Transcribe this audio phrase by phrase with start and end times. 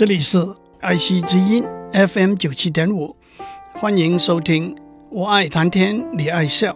[0.00, 0.38] 这里是
[0.80, 1.62] 爱惜之音
[1.92, 3.14] FM 九七点五，
[3.74, 4.74] 欢迎收听。
[5.10, 6.74] 我爱谈天，你爱笑，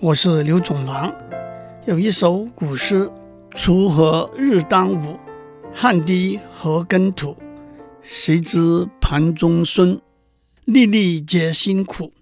[0.00, 1.14] 我是刘总郎。
[1.84, 3.10] 有一首古诗
[3.54, 5.18] ：“锄禾日当午，
[5.74, 7.36] 汗滴禾耕土。
[8.00, 10.00] 谁知盘中飧，
[10.64, 12.14] 粒粒皆辛苦。”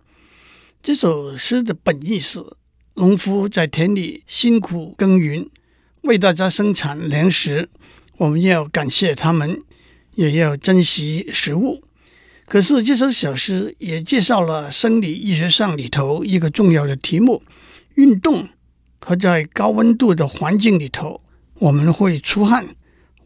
[0.83, 2.41] 这首诗的本意是：
[2.95, 5.49] 农夫在田里辛苦耕耘，
[6.03, 7.69] 为大家生产粮食，
[8.17, 9.63] 我们要感谢他们。
[10.17, 11.83] 也要珍惜食物。
[12.47, 17.43] 可是这首小诗也介绍了生理医学上里头一个重要的题目：
[17.95, 18.49] 运动
[18.99, 21.21] 和在高温度的环境里头，
[21.59, 22.75] 我们会出汗。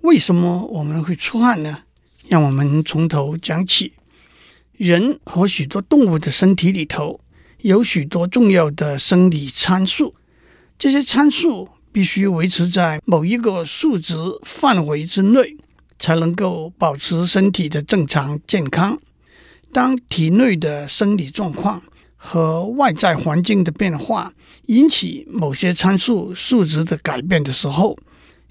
[0.02, 1.83] 为什么我们会出汗呢？
[2.28, 3.92] 让我们从头讲起。
[4.77, 7.20] 人和许多动物的身体里头
[7.59, 10.14] 有许多重要的生理参数，
[10.78, 15.59] 这些参数必须维持在某一个数值范围之内。
[16.00, 18.98] 才能够保持身体的正常健康。
[19.72, 21.80] 当体内的生理状况
[22.16, 24.33] 和外在环境的变化
[24.66, 27.97] 引起某些参数数值的改变的时候，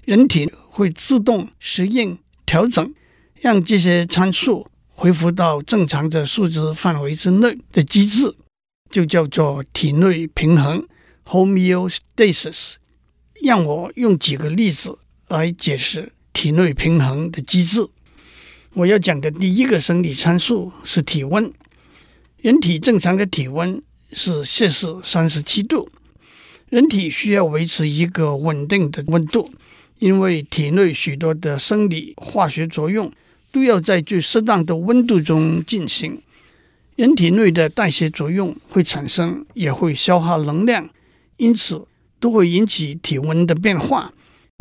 [0.06, 2.94] 人体会自动适应调整，
[3.34, 8.34] 让这些参数恢复到正常的数值范围之内的机制，
[8.90, 10.86] 就叫做体内平衡
[11.26, 12.74] （homeostasis）。
[13.42, 16.12] 让我用几个例子来解释。
[16.32, 17.86] 体内平衡的机制，
[18.74, 21.52] 我要讲的第一个生理参数是体温。
[22.38, 25.90] 人体正常的体温是摄氏三十七度，
[26.70, 29.50] 人体需要维持一个稳定的温度，
[29.98, 33.12] 因为体内许多的生理化学作用
[33.52, 36.22] 都要在最适当的温度中进行。
[36.96, 40.88] 人体内的代谢作用会产生，也会消耗能量，
[41.36, 41.86] 因此
[42.18, 44.12] 都会引起体温的变化。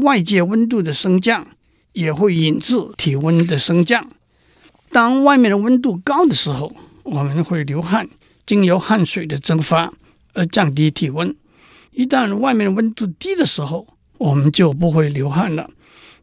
[0.04, 1.48] 外界温度的升降。
[1.94, 4.10] 也会引致体温的升降。
[4.92, 6.74] 当外面的温度高的时候，
[7.04, 8.10] 我们会流汗，
[8.46, 9.94] 经由汗水的蒸发
[10.34, 11.36] 而降低体温。
[11.92, 15.70] 一旦外面的温度低的时候，我们就不会流汗了。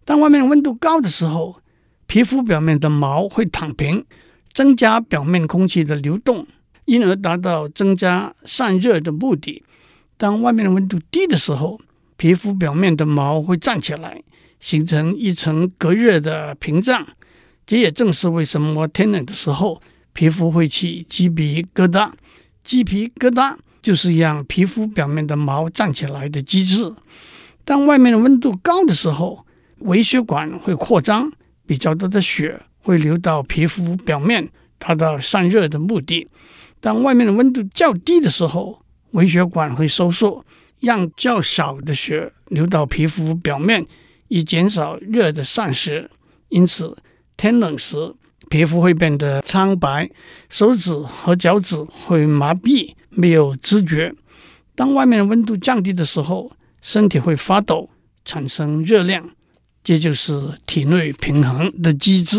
[0.05, 1.61] 当外面温度高的时候，
[2.07, 4.05] 皮肤表面的毛会躺平，
[4.53, 6.47] 增加表面空气的流动，
[6.85, 9.63] 因而达到增加散热的目的。
[10.17, 11.81] 当外面的温度低的时候，
[12.17, 14.23] 皮肤表面的毛会站起来。
[14.61, 17.07] 形成一层隔热的屏障，
[17.67, 19.81] 这也正是为什么天冷的时候
[20.13, 22.11] 皮肤会起鸡皮疙瘩。
[22.63, 26.93] 鸡皮疙瘩就是让皮肤表面的毛站起来的机制。
[27.65, 29.45] 当外面的温度高的时候，
[29.79, 31.31] 微血管会扩张，
[31.67, 36.27] 比较多的血会流到皮肤表面，达到散热的目的。
[36.81, 40.45] 当外面的温度较低的时候，微血管会收缩，
[40.81, 43.87] 让较少的血流到皮肤表面。
[44.29, 46.11] 以减少热的散失，
[46.49, 46.97] 因此
[47.37, 47.97] 天冷时
[48.49, 50.09] 皮肤会变得苍白，
[50.49, 54.15] 手指和脚趾会麻痹，没有知觉。
[54.75, 57.91] 当外面温度降低的时候，身体会发抖，
[58.25, 59.31] 产生热量，
[59.83, 62.39] 这就是体内平衡的机制。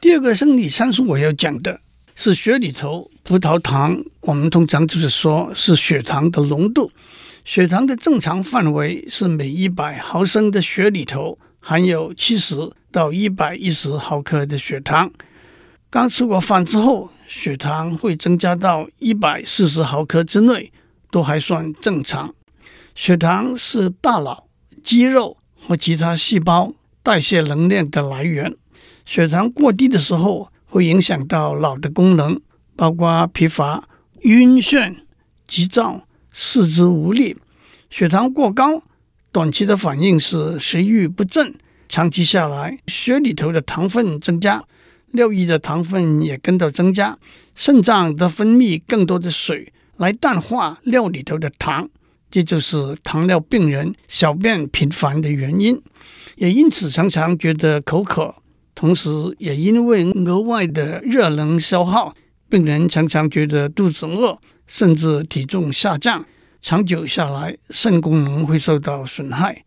[0.00, 1.80] 第二个生理参数我要讲的
[2.14, 6.90] 是血里头葡萄糖，我们通常就是说是血糖的浓度。
[7.44, 15.10] 血糖的正常范围是每一百毫升的血里头含有七十到一百一十毫克的血糖。
[15.88, 20.70] 刚吃过饭之后，血糖会增加到一百四十毫克之内，
[21.10, 22.32] 都还算正常。
[22.94, 24.46] 血糖是大脑、
[24.82, 28.54] 肌肉和其他细胞代谢能量的来源。
[29.04, 32.40] 血糖过低的时候，会影响到脑的功能，
[32.76, 33.88] 包括疲乏、
[34.20, 34.94] 晕眩、
[35.48, 36.02] 急躁。
[36.32, 37.36] 四肢无力，
[37.90, 38.82] 血糖过高，
[39.32, 41.54] 短期的反应是食欲不振，
[41.88, 44.62] 长期下来，血里头的糖分增加，
[45.12, 47.18] 尿液的糖分也跟着增加，
[47.54, 51.88] 肾脏的分泌更多的水来淡化尿里头的糖，
[52.30, 55.82] 这就是糖尿病人小便频繁的原因，
[56.36, 58.36] 也因此常常觉得口渴，
[58.74, 62.14] 同时也因为额外的热能消耗，
[62.48, 64.38] 病人常常觉得肚子饿。
[64.70, 66.24] 甚至体重下降，
[66.62, 69.64] 长久下来，肾功能会受到损害。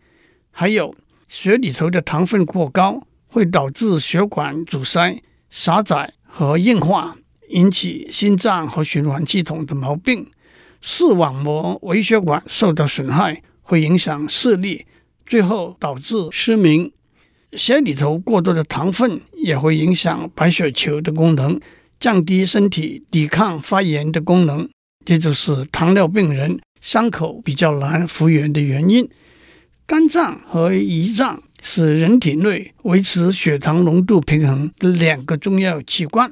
[0.50, 0.96] 还有
[1.28, 7.18] 血里头的糖分过高，会导致血管阻塞、狭窄和硬化，
[7.50, 10.26] 引起心脏和循环系统的毛病。
[10.80, 14.86] 视网膜微血管受到损害，会影响视力，
[15.26, 16.90] 最后导致失明。
[17.52, 21.60] 血里头过多的糖分也会影响白血球的功能，
[22.00, 24.70] 降低身体抵抗发炎的功能。
[25.06, 29.10] 这就是糖尿病人伤口比较难复原的原因。
[29.86, 36.32] 肝脏和胰脏是人体内维持血糖浓度平衡的两个重要器官。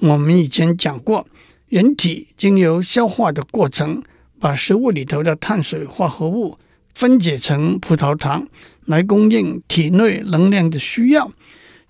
[0.00, 1.26] 我们以前讲过，
[1.68, 4.02] 人体经由消化的过程，
[4.38, 6.56] 把食物里头的碳水化合物
[6.94, 8.46] 分解成葡萄糖，
[8.84, 11.32] 来供应体内能量的需要。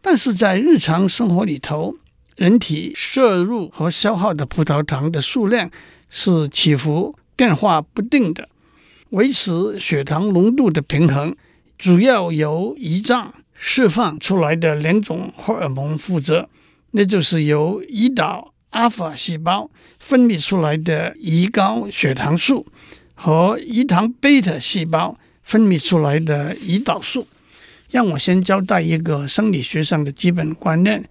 [0.01, 1.97] 但是在日常生活里头，
[2.37, 5.71] 人体摄入和消耗的葡萄糖的数量
[6.17, 8.49] 是起伏变化不定的。
[9.11, 11.35] 维持血糖浓度的平衡，
[11.77, 16.49] 主要由胰脏释放出来的两种荷尔蒙负责，
[16.93, 19.69] 那就是由胰岛阿尔法细胞
[19.99, 22.65] 分泌出来的胰高血糖素
[23.15, 27.27] 和胰糖贝塔细胞分泌出来的胰岛素。
[27.91, 31.05] 让我先交代一个生理学上的基本观念：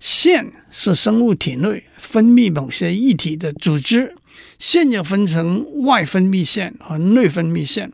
[0.00, 4.16] 腺是生物体内分泌某些液体的组织。
[4.60, 7.90] 腺又分成外分泌腺和内分泌腺。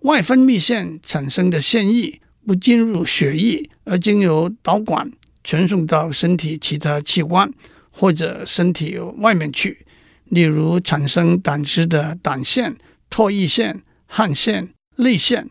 [0.00, 5.12] 外分泌腺产生的腺液不进入血液，而经由导管
[5.44, 7.48] 传送到身体其他器官
[7.92, 9.86] 或者身体外面去，
[10.24, 12.76] 例如产生胆汁的胆腺、
[13.08, 15.48] 唾液腺、汗腺、泪腺。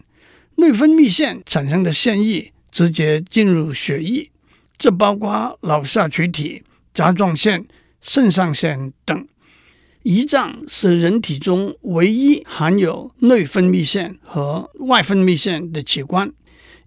[0.56, 4.30] 内分泌腺产生的腺液直接进入血液，
[4.78, 6.64] 这包括脑下垂体、
[6.94, 7.66] 甲状腺、
[8.02, 9.28] 肾上腺等。
[10.08, 16.32] 胰脏是人体中唯一含有内分泌腺和外分泌腺的器官。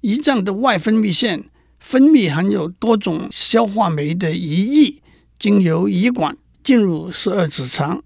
[0.01, 1.45] 胰脏的外分泌腺
[1.79, 5.03] 分泌含有多种消化酶的胰液，
[5.39, 8.03] 经由胰管进入十二指肠。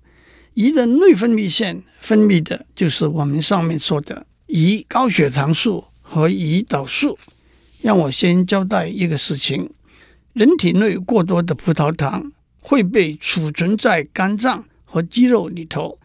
[0.56, 7.16] 胰的内分泌腺分泌的就是我们上面说的胰高血糖素和胰岛素。
[7.80, 9.70] 让我先交代一个事情：
[10.32, 14.64] 人体内过多的葡萄糖会被储存在肝脏。
[14.94, 15.98] 和肌肉里头，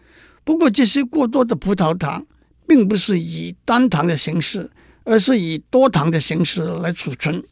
[0.44, 2.26] 不过这些过多的葡萄糖
[2.68, 4.68] 并不是以单糖的形式，
[5.04, 7.44] 而是以多糖的形式来储存。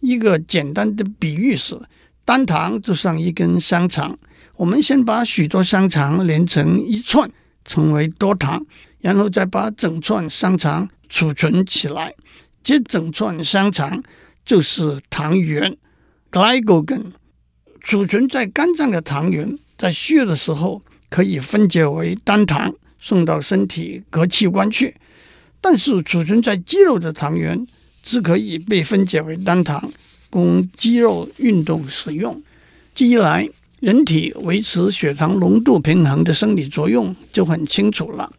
[0.00, 1.80] 一个简单的比喻是，
[2.26, 4.18] 单糖就像一根香肠，
[4.56, 7.30] 我们先把许多香肠连成一串，
[7.64, 8.62] 成为多糖，
[9.00, 12.14] 然后再把整串香肠储存起来，
[12.62, 14.02] 这整串香肠
[14.44, 15.74] 就是糖原
[16.30, 17.12] （glycogen）。
[17.80, 19.58] 储存在肝脏的糖原。
[19.82, 20.80] 在需要的时候，
[21.10, 24.94] 可以分解为单糖，送到身体各器官去；
[25.60, 27.66] 但是储存在肌肉的糖原，
[28.00, 29.92] 只可以被分解为单糖，
[30.30, 32.40] 供肌肉运动使用。
[32.94, 33.48] 这一来，
[33.80, 38.32] 人体维持血糖浓度平衡的生理作用就很清楚了。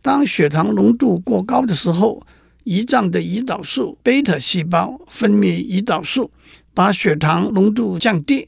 [0.00, 2.24] 当血糖浓度过高的时候，
[2.66, 6.30] 胰脏的胰岛素贝塔细胞分泌胰岛素，
[6.72, 8.46] 把血糖浓度降低。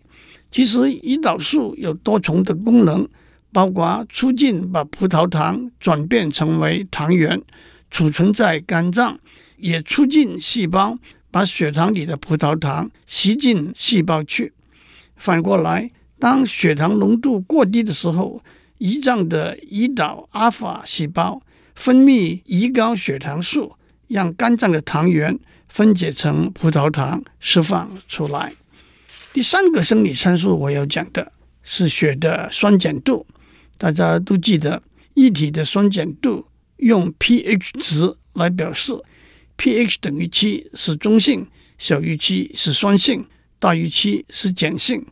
[0.56, 3.06] 其实，胰岛素有多重的功能，
[3.52, 7.38] 包括促进把葡萄糖转变成为糖原，
[7.90, 9.18] 储存在肝脏，
[9.58, 10.98] 也促进细胞
[11.30, 14.54] 把血糖里的葡萄糖吸进细胞去。
[15.16, 18.42] 反过来，当血糖浓度过低的时候，
[18.78, 21.38] 胰脏的胰岛阿尔法细胞
[21.74, 23.74] 分泌胰高血糖素，
[24.08, 25.38] 让肝脏的糖原
[25.68, 28.54] 分解成葡萄糖，释放出来。
[29.36, 31.30] 第三个生理参数我要讲的
[31.62, 33.26] 是血的酸碱度，
[33.76, 36.46] 大家都记得液体的酸碱度
[36.78, 38.94] 用 pH 值来表示
[39.58, 41.46] ，pH 等于七是中性，
[41.76, 43.26] 小于七是酸性，
[43.58, 45.04] 大于七是碱性。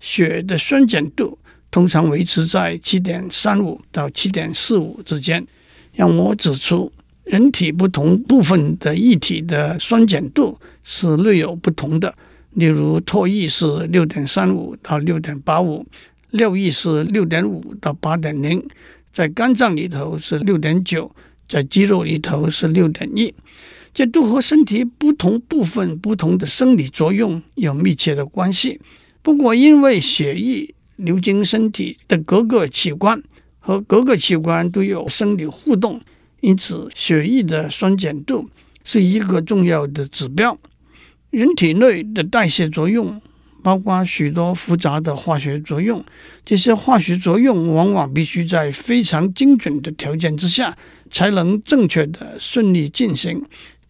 [0.00, 1.38] 血的酸碱度
[1.70, 5.46] 通常维持在七点三五到七点四五之间。
[5.92, 12.12] 让我指出，人体不同部分的液体的酸碱度是略有不同的。
[12.54, 15.86] 例如，唾液是六点三五到六点八五，
[16.30, 18.66] 尿液是六点五到八点零，
[19.12, 21.14] 在肝脏里头是六点九，
[21.48, 23.32] 在肌肉里头是六点一，
[23.94, 28.80] 这都和身体不同部分不同的生理作用有密切的关系。
[29.22, 33.22] 不过，因为血液流经身体的各个器官
[33.58, 36.00] 和各个器官都有生理互动，
[36.40, 38.48] 因此血液的酸碱度
[38.84, 40.58] 是一个重要的指标。
[41.30, 43.20] 人体内的代谢作用
[43.62, 46.02] 包括许多复杂的化学作用，
[46.44, 50.74] 这些化学作用往往必须在非常精准的条件之下
[51.10, 53.44] 才能正确的顺利进行。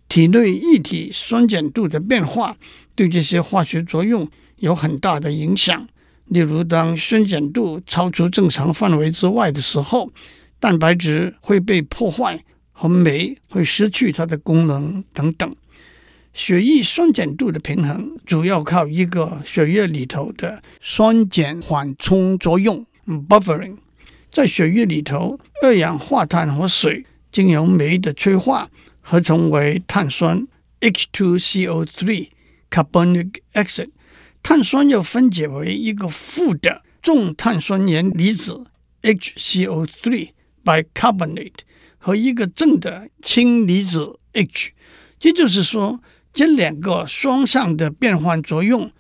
[0.09, 2.57] 体内液体酸碱度的变化
[2.97, 5.87] 对这些化学作用有很大的影响。
[6.25, 10.11] 例如，当酸碱度超出正常范围之外的时候，
[10.59, 12.43] 蛋白质会被破坏，
[12.73, 15.55] 和酶会失去它的功能等等。
[16.39, 22.87] 血液酸碱度的平衡主要靠一个血液里头的酸碱缓冲作用
[23.29, 23.79] （buffering）。
[24.31, 30.47] 在血液里头，二氧化碳和水经由酶的催化合成为碳酸
[30.81, 32.29] H2CO3
[32.71, 33.91] carbonic acid，
[34.41, 38.65] 碳酸又分解为一个负的重碳酸盐离子
[39.03, 40.31] HCO3
[40.65, 41.53] bicarbonate
[41.99, 44.71] 和一个正的氢离子 H。
[45.23, 46.01] 也就是说，
[46.33, 48.91] 这两个双向的变换作用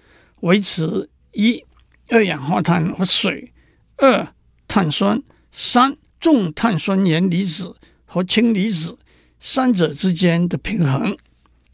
[0.40, 1.64] 维持一
[2.08, 3.52] 二氧化碳和水，
[3.98, 4.34] 二
[4.66, 8.98] 碳酸，三重碳酸盐离子和氢离子
[9.40, 11.16] 三者之间的平衡。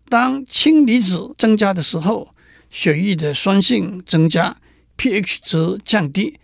[0.09, 2.35] 当氢离子增加的时候，
[2.71, 4.57] 血液的酸性增加
[4.99, 6.39] ，pH 值降低。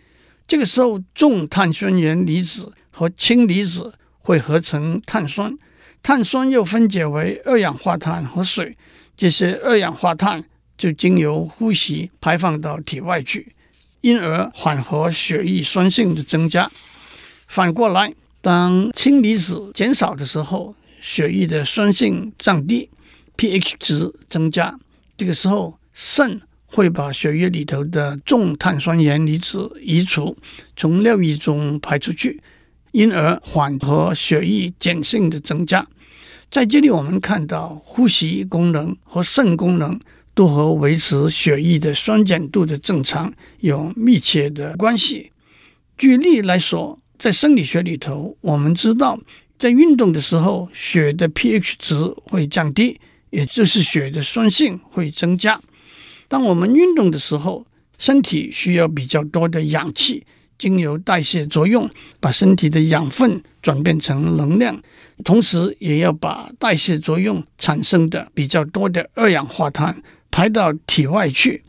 [0.47, 5.55] 这个时候，重碳酸盐离子和氢离子会合成碳酸。
[6.03, 8.75] 碳酸又分解为二氧化碳和水，
[9.21, 10.43] 这些二氧化碳
[10.75, 13.53] 就经由呼吸排放到体外去，
[14.01, 16.71] 因而缓和血液酸性的增加。
[17.45, 22.89] 反过来，当氢离子减少的时候，血液的酸性降低
[23.37, 24.75] ，pH 值增加。
[25.15, 30.35] 这个时候，肾会把血液里头的重碳酸盐离子移除，
[30.75, 32.41] 从尿液中排出去。
[32.93, 35.87] 因而缓和血液碱性的增加，
[36.51, 39.97] 在这里我们看到呼吸功能和肾功能
[40.33, 45.31] 都和维持血液的酸碱度的正常有密切的关系。
[45.97, 49.17] 举例来说，在生理学里头，我们知道
[49.57, 55.61] 在运动的时候，血的 pH 值会降低，也就是血的酸性会增加。
[56.27, 57.65] 当我们运动的时候，
[57.97, 60.25] 身体需要比较多的氧气。
[60.57, 61.89] 经由代谢作用，
[62.19, 64.79] 把身体的养分转变成能量，
[65.21, 71.63] 同时也要把代谢作用产生的比较多的二氧化碳排到体外去。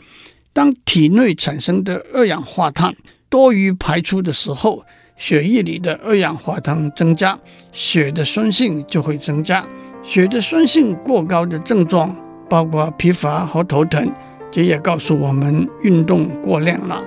[0.53, 2.95] 当体内产生的二氧化碳
[3.29, 4.85] 多于排出的时候，
[5.17, 7.39] 血液里的二氧化碳增加，
[7.73, 9.67] 血的酸性就会增加。
[10.03, 12.15] 血的酸性过高的症状
[12.51, 14.13] 包括疲乏和头疼，
[14.51, 17.03] 这也告诉我们运动过量了。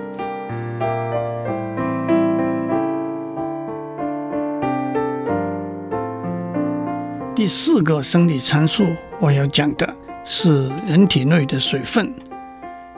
[7.36, 12.10] 第四个生理参数我要讲的是人体内的水分。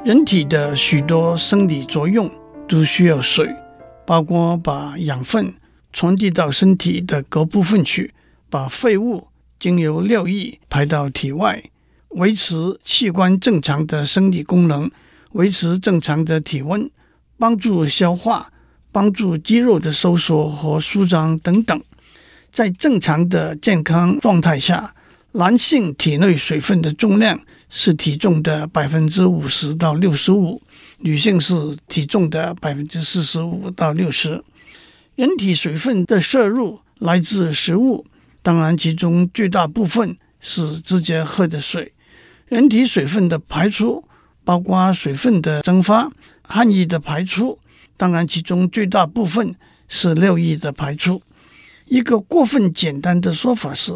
[0.04, 2.30] 人体的许多生理作用
[2.68, 3.52] 都需要水，
[4.06, 5.52] 包括把养分
[5.92, 8.14] 传递到身体的各部分去，
[8.48, 9.26] 把废物
[9.58, 11.64] 经由尿液排到体外，
[12.10, 14.88] 维持器官正常的生理功能，
[15.32, 16.88] 维持正常的体温，
[17.36, 18.52] 帮助消化，
[18.92, 21.82] 帮助肌肉的收缩和舒张等等。
[22.52, 24.94] 在正常的健康状态下，
[25.32, 30.60] 男性体内水分的重量是体重的百分之五十到六十五，
[30.98, 31.54] 女性是
[31.88, 34.42] 体重的百分之四十五到六十。
[35.14, 38.06] 人体水分的摄入来自食物，
[38.42, 41.92] 当然其中最大部分是直接喝的水。
[42.46, 44.02] 人体水分的排出
[44.44, 46.10] 包括水分的蒸发、
[46.42, 47.58] 汗液的排出，
[47.96, 49.54] 当然其中最大部分
[49.86, 51.20] 是尿液的排出。
[51.88, 53.92] 一个过分简单的说法是，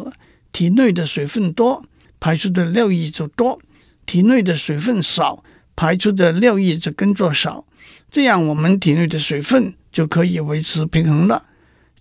[0.51, 1.85] 体内的水分多，
[2.19, 3.59] 排出的尿液就多；
[4.07, 5.45] 体内的水分少，
[5.77, 7.65] 排出的尿液就跟着少。
[8.11, 11.45] 这样，我们体内的水分就可以维持平衡了。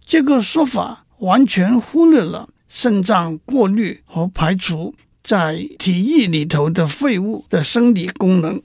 [0.05, 8.61] 这个说法完全忽略了肾脏过滤和排除在体液里头的废物的生理功能。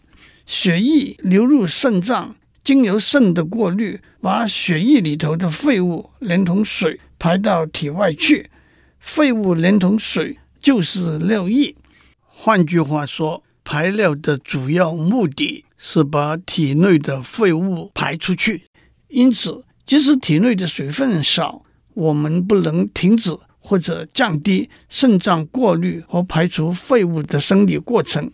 [0.47, 7.01] 血液流入肾脏，经由肾的过滤，把血液里头的废物连同水。
[7.19, 8.51] 排到体外去，
[8.99, 11.75] 废物连同水就是尿液。
[12.21, 18.65] 换句话说，排尿的主要目的是把体内的废物排出去。
[19.09, 21.63] 因此，即使体内的水分少，
[21.95, 28.31] 我们不能停止或者降低肾脏过滤和排除废物的生理过程。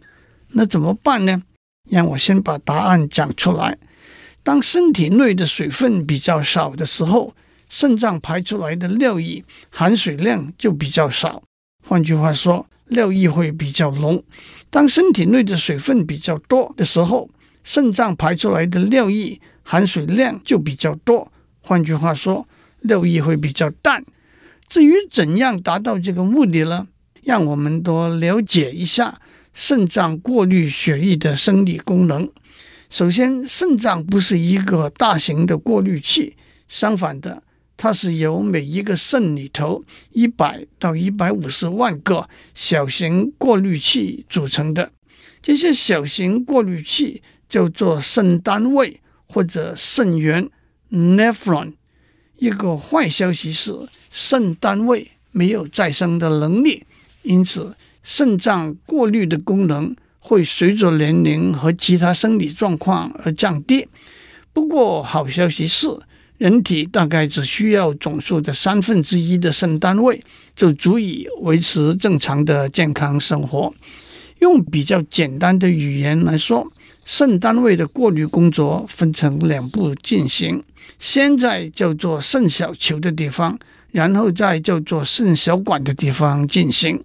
[0.48, 1.42] 那怎么办呢？
[1.88, 3.78] 让我先把答案讲出来。
[4.42, 7.34] 当身体内的水分比较少的时候，
[7.72, 11.42] 肾脏排出来的尿液含水量就比较少，
[11.88, 14.22] 换句话说，尿液会比较浓。
[14.68, 17.30] 当身体内的水分比较多的时候，
[17.64, 22.46] 肾脏排出来的尿液含水量就比较多，换句话说，
[22.82, 24.04] 尿液会比较淡。
[24.68, 26.86] 至于怎样达到这个目的呢？
[27.22, 29.18] 让我们多了解一下
[29.54, 32.30] 肾脏过滤血液的生理功能。
[32.90, 36.36] 首先，肾脏不是一个大型的过滤器，
[36.68, 37.41] 相反的。
[37.76, 44.92] 它是由每一个肾里头一百到一百五十万个小型过滤器组成的。
[45.40, 50.48] 这些小型过滤器叫做肾单位或者肾源
[50.90, 51.72] （nephron）。
[52.36, 53.72] 一个坏消息是，
[54.10, 56.84] 肾单位没有再生的能力，
[57.22, 63.88] 因此肾脏过滤的功能会随着年龄和其他生理状况而降低。
[64.52, 65.88] 不过，好消息是，
[66.38, 70.22] 人体大概只需要总数的三分之一的肾单位，
[70.56, 73.72] 就足以维持正常的健康生活。
[74.40, 76.66] 用比较简单的语言来说，
[77.04, 80.62] 肾单位的过滤工作分成两步进行，
[80.98, 83.56] 先在叫做肾小球的地方，
[83.92, 87.02] 然后再叫做肾小管的地方进行。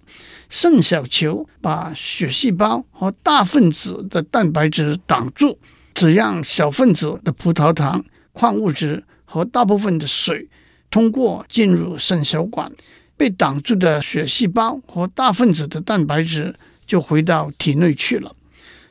[0.48, 5.58] 肾小球把血细胞和大分子的蛋白质挡住。
[5.94, 10.48] 只让小分子的葡萄糖、矿物质和大部分的水
[10.90, 12.72] 通过进入肾小管，
[13.14, 16.54] 被挡住的血细胞和大分子的蛋白质
[16.86, 18.34] 就回到体内去了。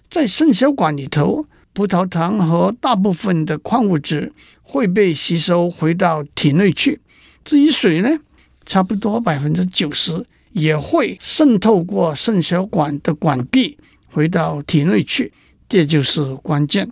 [0.07, 7.01] 在肾小管里头，葡萄糖和大部分的矿物质会被吸收回到体内去。
[7.43, 8.09] 至于水呢，
[8.63, 13.77] 差不多百分之九十也会渗透过肾小管的管壁
[14.07, 15.33] 回到体内去。
[15.67, 16.89] 这就是关键。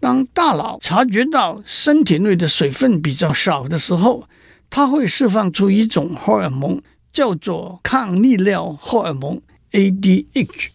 [0.00, 4.26] 当大脑察觉到身体内的水分比较少的时候，
[4.70, 6.80] 它会释放出一种荷尔蒙，
[7.12, 9.40] 叫做抗利尿荷尔蒙
[9.72, 10.68] （ADH）。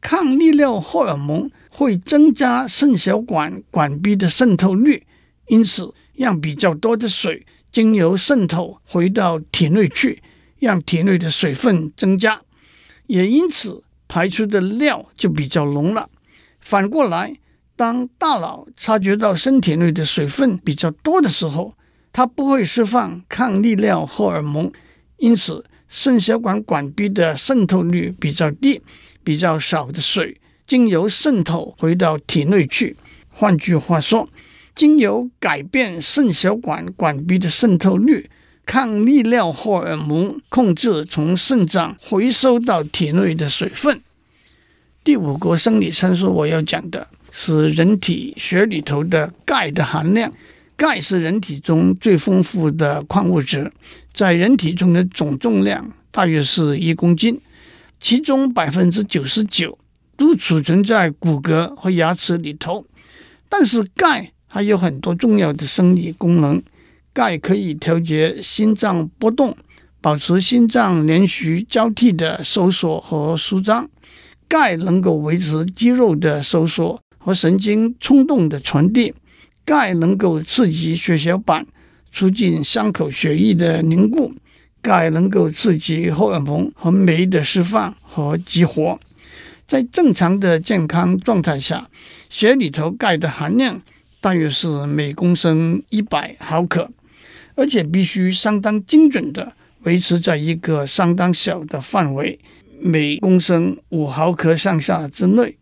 [0.00, 5.06] 抗利尿荷尔蒙会增加肾小管管壁的渗透率，
[5.46, 10.20] 因此让比较多的水经由渗透回到体内去，
[10.58, 12.42] 让体内的水分增加，
[13.06, 16.10] 也因此排出的尿就比较浓了。
[16.60, 17.34] 反过来，
[17.76, 21.74] 当大脑察觉到身体内的水分比较多的时候，
[22.12, 24.70] 它不会释放抗利尿荷尔蒙，
[25.16, 28.80] 因此肾小管管壁的渗透率比较低，
[29.22, 32.96] 比较少的水经由渗透回到体内去。
[33.28, 34.28] 换句话说，
[34.76, 38.30] 经由改变肾小管管壁的渗透率，
[38.64, 44.00] 抗利尿荷尔蒙控制从肾脏回收到体内的水分。
[45.02, 50.32] 第五个生理参数我要讲的是人体血里头的钙的含量。
[50.76, 53.72] 钙是人体中最丰富的矿物质，
[54.12, 57.40] 在人体中的总重量大约是一公斤，
[58.00, 59.76] 其中百分之九十九
[60.16, 62.84] 都储存在骨骼和牙齿里头。
[63.48, 66.62] 但是钙还有很多重要的生理功能，
[67.12, 69.56] 钙可以调节心脏波动，
[70.00, 73.88] 保持心脏连续交替的收缩和舒张。
[74.46, 79.14] 钙能够维持肌肉的收缩和神经冲动的传递，
[79.64, 81.66] 钙能够刺激血小板，
[82.12, 84.34] 促进伤口血液的凝固，
[84.82, 89.00] 钙能够刺激荷尔蒙和酶的释放和激活。
[89.66, 91.88] 在正常的健康状态下，
[92.28, 93.80] 血里头钙的含量
[94.20, 96.90] 大约是每公升一百毫克，
[97.54, 102.38] 而且必须相当精准的维持在一个相当小的范围。
[102.82, 105.56] 每公升五毫克上下之内，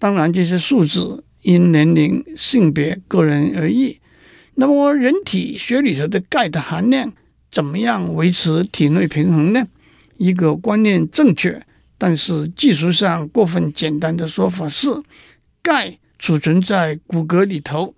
[0.00, 4.00] 当然这些数字因年龄、性别、个人而异。
[4.54, 7.12] 那么，人体血里头的钙的含量
[7.50, 9.68] 怎么样维持体内平衡呢？
[10.16, 11.62] 一个观念正确，
[11.96, 14.88] 但是技术上过分简单的说法是：
[15.62, 17.94] 钙储存在骨骼里头，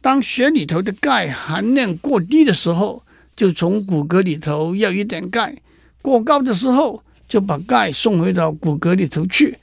[0.00, 3.04] 当血里头的钙含量过低的时候，
[3.36, 5.54] 就从骨骼里头要一点钙；
[6.02, 9.56] 过高的时候，就把钙送回到骨骼里头去。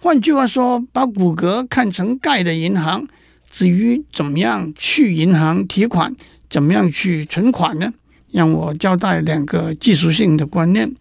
[0.00, 3.06] 换句话说，把骨骼看成钙的银行。
[3.50, 6.14] 至于怎么样去银行提款，
[6.48, 7.92] 怎么样去存款呢？
[8.30, 10.94] 让我交代两个技术性的观念。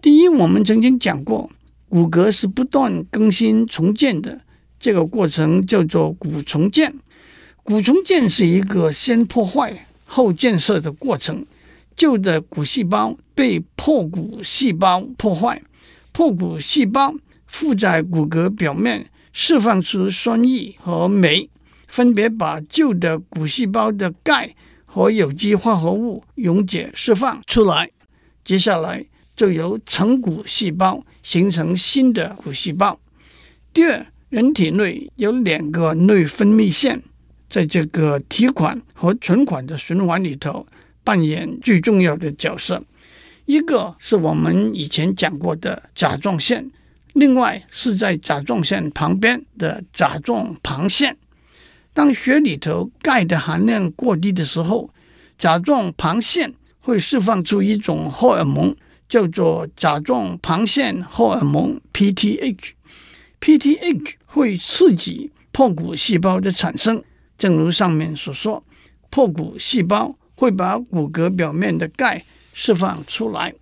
[0.00, 1.50] 第一，我们曾经讲过，
[1.90, 4.40] 骨骼是不断更新重建的，
[4.78, 6.94] 这个过程叫做骨重建。
[7.62, 11.44] 骨重建是一个先破坏后建设的过程。
[11.94, 15.60] 旧的骨细胞被破骨细胞破坏，
[16.12, 17.14] 破骨细胞
[17.50, 21.50] 附在骨骼表面，释放出酸液和酶，
[21.88, 24.54] 分别把旧的骨细胞的钙
[24.86, 27.90] 和有机化合物溶解释放出来。
[28.44, 32.98] 接下来就由成骨细胞形成新的骨细胞。
[33.72, 37.02] 第二，人体内有两个内分泌腺，
[37.48, 40.66] 在这个提款和存款的循环里头。
[41.02, 42.84] 扮演最重要的角色，
[43.46, 46.70] 一个是我们以前讲过的甲状腺，
[47.12, 51.16] 另外是在甲状腺旁边的甲状旁腺。
[51.92, 54.90] 当血里头钙的含量过低的时候，
[55.36, 58.74] 甲状旁腺会释放出一种荷尔蒙，
[59.08, 62.72] 叫做甲状旁腺荷尔蒙 （PTH）。
[63.40, 67.02] PTH 会刺激破骨细胞的产生，
[67.36, 68.64] 正如上面所说，
[69.10, 70.16] 破骨细胞。
[70.36, 73.52] 会把骨骼表面的钙释放出来。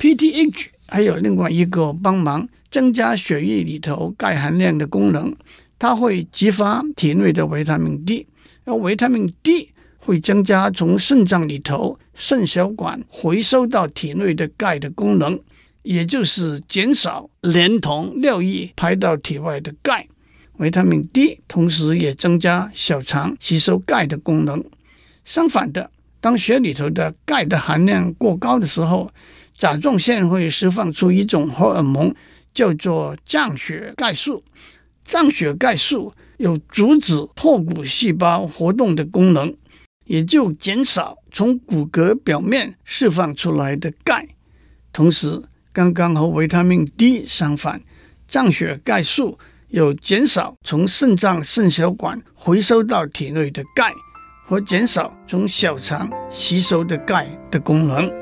[0.00, 5.32] PTH 还有另外一个帮忙增加血液里头钙含量的功能，
[5.78, 8.26] 它会激发体内的维他命 D，
[8.64, 15.38] 而维他命 D 会增加从肾脏里头肾小管回收到体内的钙的功能，
[15.82, 20.08] 也就是减少连同尿液排到体外的钙。
[20.56, 24.64] 维他命 D 同时也增加小肠吸收钙的功能。
[25.24, 29.12] 相反的，当血里头的钙的含量过高的时候，
[29.56, 32.14] 甲状腺会释放出一种荷尔蒙，
[32.54, 34.42] 叫做降血钙素。
[35.04, 39.54] 降血钙素有阻止破骨细胞活动的功能，
[40.04, 44.28] 也就减少从骨骼表面释放出来的钙。
[44.92, 47.82] 同时，刚刚和维他命 D 相反，
[48.28, 49.38] 降血钙素
[49.68, 53.92] 有减少从肾脏肾小管回收到体内的钙。
[54.44, 58.12] 和减少从小肠吸收的钙的功能。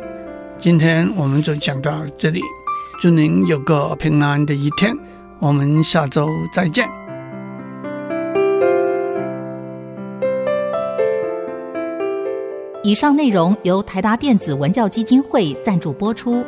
[0.59, 2.40] 今天我们就讲到这里，
[3.01, 4.95] 祝您有个平安的一天。
[5.39, 6.87] 我们下周再见。
[12.83, 16.45] 以上内容由台达电子文教基金会赞助播出。